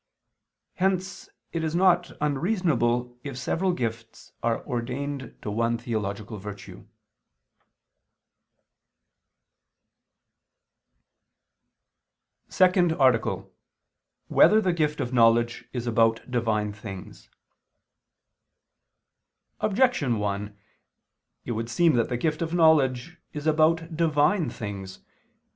[0.77, 6.79] Hence it is not unreasonable if several gifts are ordained to one theological virtue._______________________
[12.51, 13.45] SECOND ARTICLE [II II, Q.
[13.45, 14.29] 9, Art.
[14.29, 17.29] 2] Whether the Gift of Knowledge Is About Divine Things?
[19.59, 20.57] Objection 1:
[21.45, 25.01] It would seem that the gift of knowledge is about Divine things.